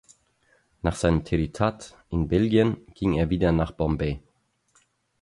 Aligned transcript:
Nach 0.81 0.95
seinem 0.95 1.23
Tertiat 1.25 1.95
in 2.09 2.27
Belgien 2.27 2.87
ging 2.95 3.13
er 3.13 3.29
wieder 3.29 3.51
nach 3.51 3.71
Bombay. 3.71 4.19